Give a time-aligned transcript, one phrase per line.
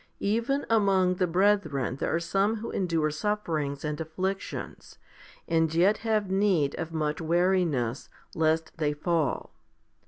[0.23, 4.97] Even among the brethren there are some who endure sufferings and afflictions,
[5.47, 9.53] and yet have need of much wariness, lest they fall.